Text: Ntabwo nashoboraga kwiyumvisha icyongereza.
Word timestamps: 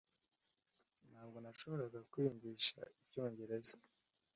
Ntabwo 1.09 1.37
nashoboraga 1.39 1.99
kwiyumvisha 2.09 2.79
icyongereza. 3.01 3.75